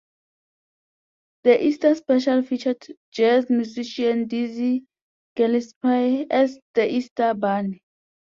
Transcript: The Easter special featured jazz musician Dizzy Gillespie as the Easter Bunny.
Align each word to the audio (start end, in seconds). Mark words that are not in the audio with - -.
The 1.43 1.63
Easter 1.63 1.93
special 1.93 2.41
featured 2.41 2.87
jazz 3.11 3.51
musician 3.51 4.27
Dizzy 4.27 4.87
Gillespie 5.35 6.25
as 6.31 6.57
the 6.73 6.91
Easter 6.91 7.35
Bunny. 7.35 7.83